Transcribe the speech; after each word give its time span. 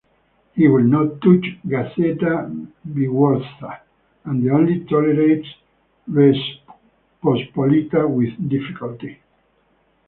He 0.55 0.67
will 0.67 0.81
not 0.81 1.21
touch 1.21 1.45
"Gazeta 1.63 2.49
Wyborcza" 2.91 3.81
and 4.25 4.49
only 4.51 4.83
tolerates 4.85 5.45
"Rzeczpospolita" 6.09 8.09
with 8.09 8.49
difficulty. 8.49 9.19